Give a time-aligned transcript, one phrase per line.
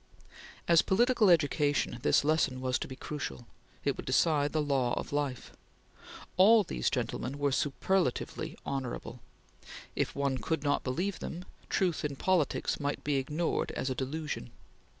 [0.67, 3.45] As political education, this lesson was to be crucial;
[3.85, 5.51] it would decide the law of life.
[6.37, 9.19] All these gentlemen were superlatively honorable;
[9.95, 14.49] if one could not believe them, Truth in politics might be ignored as a delusion.